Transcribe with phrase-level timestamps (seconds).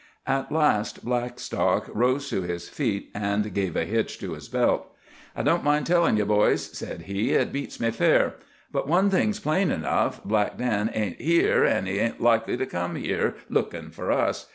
[0.25, 4.87] At last Blackstock rose to his feet, and gave a hitch to his belt.
[5.35, 8.33] "I don't mind tellin' ye, boys," said he, "it beats me fair.
[8.71, 12.95] But one thing's plain enough, Black Dan ain't here, an' he ain't likely to come
[12.95, 14.49] here lookin' for us.